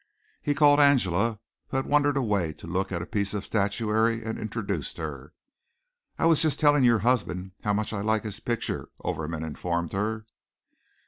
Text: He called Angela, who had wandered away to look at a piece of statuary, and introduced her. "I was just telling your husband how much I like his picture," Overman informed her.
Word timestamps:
He 0.41 0.55
called 0.55 0.79
Angela, 0.79 1.37
who 1.67 1.77
had 1.77 1.85
wandered 1.85 2.17
away 2.17 2.53
to 2.53 2.65
look 2.65 2.91
at 2.91 3.03
a 3.03 3.05
piece 3.05 3.35
of 3.35 3.45
statuary, 3.45 4.23
and 4.23 4.39
introduced 4.39 4.97
her. 4.97 5.31
"I 6.17 6.25
was 6.25 6.41
just 6.41 6.59
telling 6.59 6.83
your 6.83 6.97
husband 7.05 7.51
how 7.63 7.73
much 7.73 7.93
I 7.93 8.01
like 8.01 8.23
his 8.23 8.39
picture," 8.39 8.89
Overman 9.03 9.43
informed 9.43 9.93
her. 9.93 10.25